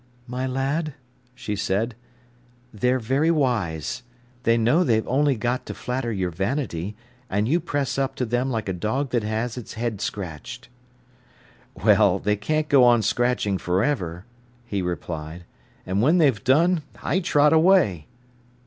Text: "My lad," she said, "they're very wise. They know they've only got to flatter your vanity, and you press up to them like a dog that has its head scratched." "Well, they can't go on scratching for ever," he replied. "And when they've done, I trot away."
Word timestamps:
"My 0.25 0.47
lad," 0.47 0.95
she 1.35 1.55
said, 1.55 1.93
"they're 2.73 2.97
very 2.97 3.29
wise. 3.29 4.01
They 4.41 4.57
know 4.57 4.83
they've 4.83 5.07
only 5.07 5.35
got 5.35 5.67
to 5.67 5.75
flatter 5.75 6.11
your 6.11 6.31
vanity, 6.31 6.95
and 7.29 7.47
you 7.47 7.59
press 7.59 7.99
up 7.99 8.15
to 8.15 8.25
them 8.25 8.49
like 8.49 8.67
a 8.67 8.73
dog 8.73 9.11
that 9.11 9.21
has 9.21 9.57
its 9.57 9.73
head 9.75 10.01
scratched." 10.01 10.69
"Well, 11.75 12.17
they 12.17 12.35
can't 12.35 12.67
go 12.67 12.83
on 12.83 13.03
scratching 13.03 13.59
for 13.59 13.83
ever," 13.83 14.25
he 14.65 14.81
replied. 14.81 15.43
"And 15.85 16.01
when 16.01 16.17
they've 16.17 16.43
done, 16.43 16.81
I 17.03 17.19
trot 17.19 17.53
away." 17.53 18.07